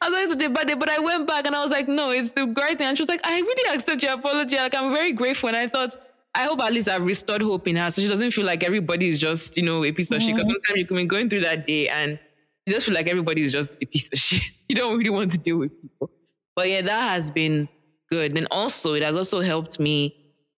[0.00, 1.88] I was like such a bad day, but I went back and I was like,
[1.88, 2.88] no, it's the great thing.
[2.88, 4.56] And she was like, I really accept your apology.
[4.56, 5.48] Like I'm very grateful.
[5.48, 5.94] And I thought,
[6.34, 9.08] I hope at least I've restored hope in her so she doesn't feel like everybody
[9.08, 10.26] is just, you know, a piece of mm-hmm.
[10.26, 10.36] shit.
[10.36, 12.18] Because sometimes you can be going through that day and
[12.66, 14.42] you just feel like everybody is just a piece of shit.
[14.68, 16.10] You don't really want to deal with people.
[16.56, 17.68] But yeah, that has been
[18.10, 18.36] good.
[18.36, 20.16] And also, it has also helped me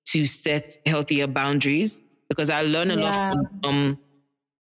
[0.08, 3.32] to set healthier boundaries because I learn a yeah.
[3.32, 3.98] lot from um,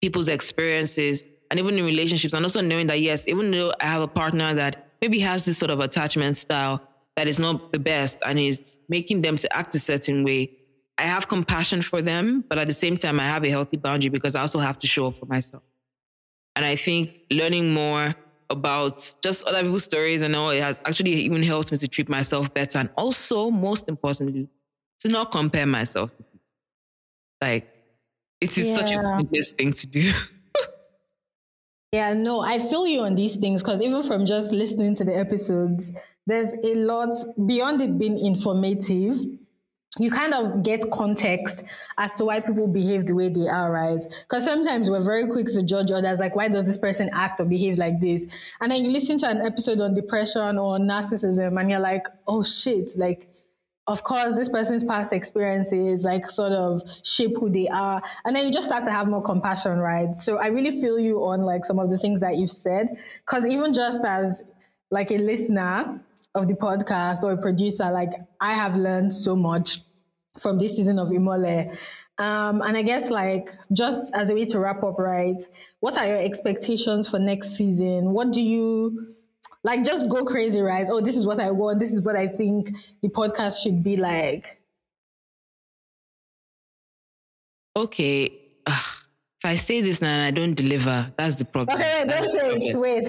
[0.01, 2.33] people's experiences and even in relationships.
[2.33, 5.57] And also knowing that, yes, even though I have a partner that maybe has this
[5.57, 6.81] sort of attachment style
[7.15, 10.51] that is not the best and is making them to act a certain way,
[10.97, 14.09] I have compassion for them, but at the same time, I have a healthy boundary
[14.09, 15.63] because I also have to show up for myself.
[16.55, 18.15] And I think learning more
[18.49, 22.09] about just other people's stories and all, it has actually even helped me to treat
[22.09, 22.79] myself better.
[22.79, 24.49] And also, most importantly,
[24.99, 26.09] to not compare myself.
[27.41, 27.71] Like,
[28.41, 28.75] it is yeah.
[28.75, 30.11] such a biggest thing to do.
[31.91, 35.15] yeah, no, I feel you on these things because even from just listening to the
[35.15, 35.91] episodes,
[36.25, 37.09] there's a lot
[37.45, 39.19] beyond it being informative
[39.99, 41.63] you kind of get context
[41.97, 43.99] as to why people behave the way they are, right?
[44.29, 47.45] Because sometimes we're very quick to judge others, like, why does this person act or
[47.45, 48.23] behave like this?
[48.61, 52.43] And then you listen to an episode on depression or narcissism, and you're like, oh
[52.43, 53.27] shit, like,
[53.87, 58.01] of course, this person's past experiences like sort of shape who they are.
[58.25, 60.13] And then you just start to have more compassion, right?
[60.13, 62.97] So I really feel you on like some of the things that you've said.
[63.25, 64.43] Cause even just as
[64.91, 66.01] like a listener
[66.35, 69.81] of the podcast or a producer, like I have learned so much
[70.39, 71.75] from this season of Imole.
[72.19, 75.43] Um, and I guess like just as a way to wrap up, right?
[75.81, 78.11] What are your expectations for next season?
[78.11, 79.15] What do you
[79.63, 79.83] like?
[79.83, 80.87] Just go crazy, right?
[80.89, 81.79] Oh, this is what I want.
[81.79, 82.71] This is what I think
[83.01, 84.61] the podcast should be like.
[87.75, 88.31] Okay.
[88.65, 88.85] Ugh.
[89.39, 91.79] If I say this now and I don't deliver, that's the problem.
[91.79, 92.75] Okay, wait, don't say it.
[92.75, 93.07] Wait.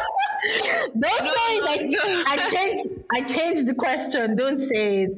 [0.98, 1.64] don't no, say it.
[1.64, 2.22] Like, no.
[2.26, 2.88] I changed.
[3.12, 4.36] I changed the question.
[4.36, 5.10] Don't say it.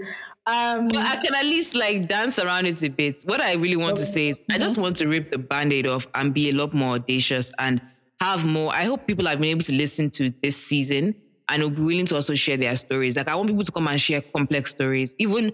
[0.47, 3.23] Um, but I can at least like dance around it a bit.
[3.25, 6.09] What I really want to say is, I just want to rip the band-aid off
[6.15, 7.81] and be a lot more audacious and
[8.21, 8.73] have more.
[8.75, 11.15] I hope people have been able to listen to this season
[11.49, 13.17] and will be willing to also share their stories.
[13.17, 15.15] Like I want people to come and share complex stories.
[15.19, 15.53] Even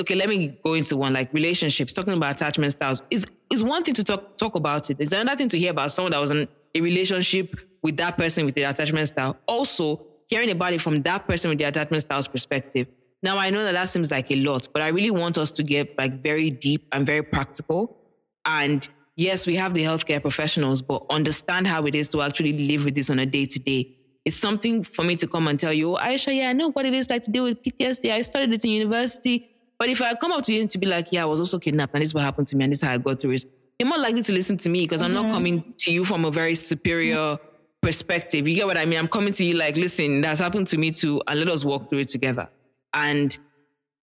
[0.00, 1.92] okay, let me go into one like relationships.
[1.92, 4.96] Talking about attachment styles is is one thing to talk talk about it.
[5.00, 7.54] It's another thing to hear about someone that was in a relationship
[7.84, 9.36] with that person with the attachment style.
[9.46, 12.88] Also, hearing about it from that person with the attachment styles perspective.
[13.22, 15.62] Now, I know that that seems like a lot, but I really want us to
[15.62, 17.96] get like very deep and very practical.
[18.44, 22.84] And yes, we have the healthcare professionals, but understand how it is to actually live
[22.84, 23.96] with this on a day to day.
[24.24, 26.86] It's something for me to come and tell you, oh, Aisha, yeah, I know what
[26.86, 28.10] it is like to deal with PTSD.
[28.10, 29.50] I studied it in university.
[29.78, 31.92] But if I come up to you to be like, yeah, I was also kidnapped
[31.94, 33.44] and this is what happened to me and this is how I got through it,
[33.78, 35.08] you're more likely to listen to me because mm-hmm.
[35.08, 35.34] I'm not mm-hmm.
[35.34, 37.38] coming to you from a very superior
[37.84, 38.48] perspective.
[38.48, 38.98] You get what I mean?
[38.98, 41.88] I'm coming to you like, listen, that's happened to me too, and let us walk
[41.88, 42.48] through it together.
[42.94, 43.36] And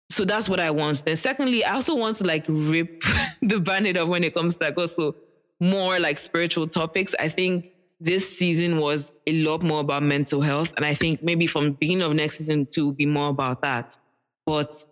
[0.10, 1.04] so that's what I want.
[1.04, 3.04] Then secondly, I also want to like rip
[3.42, 5.16] the band up when it comes to like also
[5.60, 7.16] more like spiritual topics.
[7.20, 10.74] I think this season was a lot more about mental health.
[10.76, 13.98] And I think maybe from the beginning of next season to be more about that.
[14.46, 14.86] But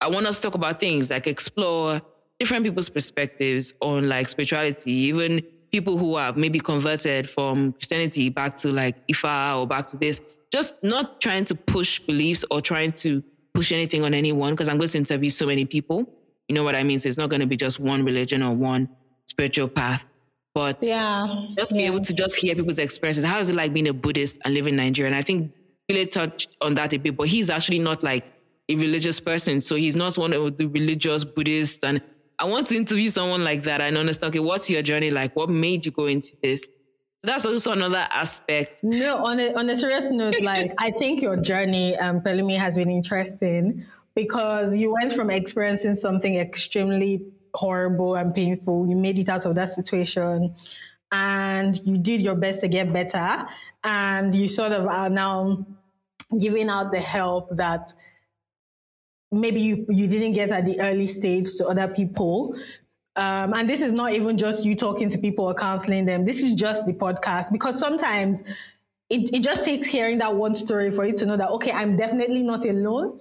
[0.00, 2.02] I want us to talk about things like explore
[2.38, 8.54] different people's perspectives on like spirituality, even people who have maybe converted from Christianity back
[8.56, 10.20] to like Ifa or back to this.
[10.50, 13.22] Just not trying to push beliefs or trying to
[13.54, 16.08] push anything on anyone because I'm going to interview so many people.
[16.48, 16.98] You know what I mean?
[16.98, 18.88] So it's not going to be just one religion or one
[19.26, 20.04] spiritual path.
[20.54, 21.86] But yeah, just be yeah.
[21.86, 23.24] able to just hear people's experiences.
[23.24, 25.10] How is it like being a Buddhist and living in Nigeria?
[25.10, 25.52] And I think
[25.86, 28.24] Billy touched on that a bit, but he's actually not like
[28.68, 29.60] a religious person.
[29.60, 31.84] So he's not one of the religious Buddhists.
[31.84, 32.00] And
[32.38, 35.34] I want to interview someone like that and understand, okay, what's your journey like?
[35.34, 36.62] What made you go into this?
[36.64, 38.84] So that's also another aspect.
[38.84, 42.76] No, on a, on a serious note, like I think your journey, um, Pelumi, has
[42.76, 43.84] been interesting
[44.14, 48.88] because you went from experiencing something extremely horrible and painful.
[48.88, 50.54] You made it out of that situation
[51.10, 53.46] and you did your best to get better.
[53.82, 55.66] And you sort of are now
[56.38, 57.94] giving out the help that
[59.30, 62.56] maybe you, you didn't get at the early stage to other people
[63.18, 66.24] um, and this is not even just you talking to people or counseling them.
[66.24, 68.44] This is just the podcast because sometimes
[69.10, 71.96] it, it just takes hearing that one story for you to know that, okay, I'm
[71.96, 73.18] definitely not alone.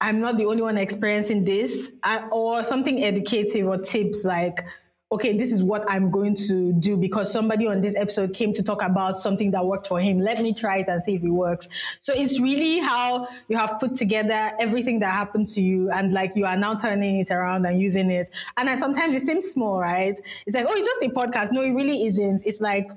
[0.00, 4.64] I'm not the only one experiencing this, I, or something educative or tips like,
[5.12, 8.62] okay, this is what I'm going to do because somebody on this episode came to
[8.62, 10.20] talk about something that worked for him.
[10.20, 11.68] Let me try it and see if it works.
[11.98, 16.36] So it's really how you have put together everything that happened to you and like
[16.36, 18.30] you are now turning it around and using it.
[18.56, 20.14] And sometimes it seems small, right?
[20.46, 21.50] It's like, oh, it's just a podcast.
[21.50, 22.46] No, it really isn't.
[22.46, 22.90] It's like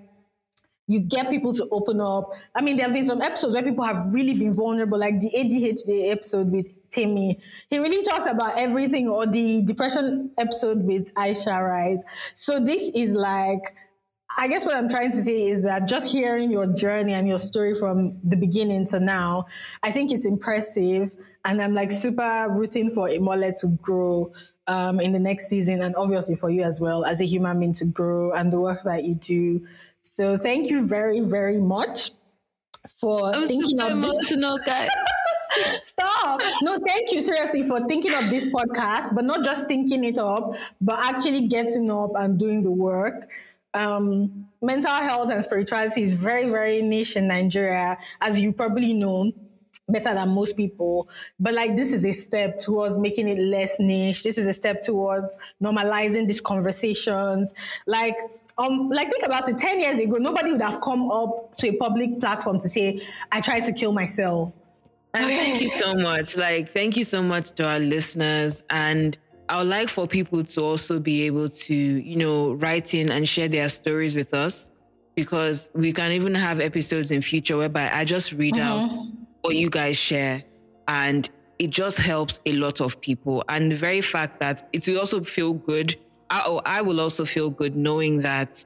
[0.88, 2.32] you get people to open up.
[2.56, 5.32] I mean, there have been some episodes where people have really been vulnerable, like the
[5.36, 7.40] ADHD episode with Timmy.
[7.70, 12.00] He really talked about everything, or the depression episode with Aisha, right?
[12.34, 13.62] So this is like,
[14.38, 17.40] I guess what I'm trying to say is that just hearing your journey and your
[17.40, 19.46] story from the beginning to now,
[19.84, 21.14] I think it's impressive.
[21.46, 24.34] And I'm like super rooting for Imole to grow
[24.68, 27.74] um, in the next season, and obviously for you as well as a human being
[27.74, 29.66] to grow and the work that you do.
[30.04, 32.12] So thank you very, very much
[33.00, 34.66] for I'm thinking super of emotional, this.
[34.68, 34.90] guys.
[35.82, 36.42] Stop.
[36.62, 40.56] No, thank you seriously for thinking of this podcast, but not just thinking it up,
[40.82, 43.30] but actually getting up and doing the work.
[43.74, 49.32] Um, mental health and spirituality is very, very niche in Nigeria, as you probably know
[49.88, 51.08] better than most people.
[51.40, 54.24] But like this is a step towards making it less niche.
[54.24, 57.54] This is a step towards normalizing these conversations.
[57.88, 58.16] Like
[58.58, 61.78] um, like think about it, 10 years ago, nobody would have come up to a
[61.78, 64.56] public platform to say, I tried to kill myself.
[65.14, 66.36] And thank you so much.
[66.38, 68.64] Like, thank you so much to our listeners.
[68.70, 69.18] And
[69.50, 73.28] I would like for people to also be able to, you know, write in and
[73.28, 74.70] share their stories with us
[75.16, 78.84] because we can even have episodes in future whereby I just read mm-hmm.
[78.86, 78.92] out
[79.42, 80.44] what you guys share
[80.88, 81.30] and
[81.60, 83.44] it just helps a lot of people.
[83.50, 85.96] And the very fact that it will also feel good,
[86.34, 88.66] I, or I will also feel good knowing that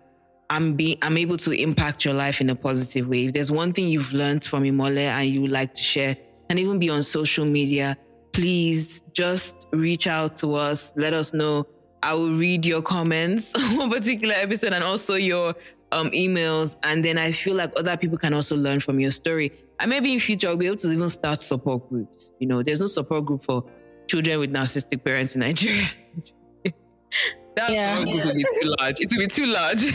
[0.50, 3.26] I'm being I'm able to impact your life in a positive way.
[3.26, 6.16] If there's one thing you've learned from Imole and you would like to share,
[6.50, 7.98] and even be on social media,
[8.32, 10.94] please just reach out to us.
[10.96, 11.66] Let us know.
[12.02, 15.54] I will read your comments on a particular episode and also your
[15.92, 16.78] um, emails.
[16.84, 19.52] And then I feel like other people can also learn from your story.
[19.82, 22.32] And maybe in future, I'll be able to even start support groups.
[22.40, 23.66] You know, there's no support group for
[24.08, 25.90] children with narcissistic parents in Nigeria.
[27.58, 28.00] that yeah.
[28.00, 29.00] support group be too large.
[29.00, 29.84] It will be too large.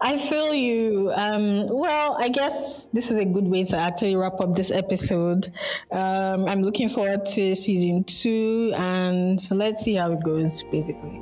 [0.00, 1.12] I feel you.
[1.14, 5.52] Um, well, I guess this is a good way to actually wrap up this episode.
[5.90, 11.20] Um, I'm looking forward to season two, and let's see how it goes, basically.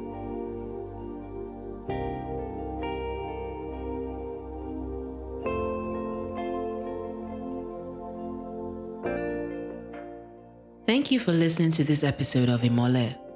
[10.87, 13.30] Thank you for listening to this episode of Imole.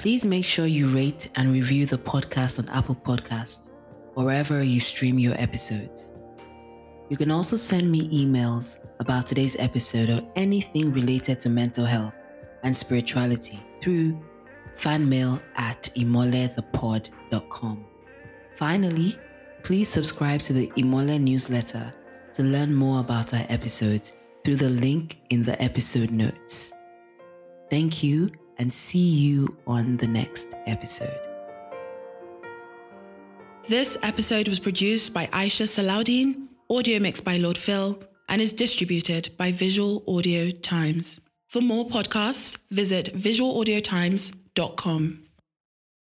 [0.00, 3.68] Please make sure you rate and review the podcast on Apple Podcasts
[4.14, 6.12] wherever you stream your episodes.
[7.10, 12.14] You can also send me emails about today's episode or anything related to mental health
[12.62, 14.18] and spirituality through
[14.74, 17.84] fanmail at imolethepod.com.
[18.56, 19.18] Finally,
[19.62, 21.92] please subscribe to the Imole newsletter
[22.32, 24.12] to learn more about our episodes
[24.46, 26.72] through the link in the episode notes.
[27.68, 31.18] Thank you and see you on the next episode.
[33.68, 37.98] This episode was produced by Aisha Salaudin, audio mixed by Lord Phil,
[38.28, 41.18] and is distributed by Visual Audio Times.
[41.48, 45.29] For more podcasts, visit visualaudiotimes.com.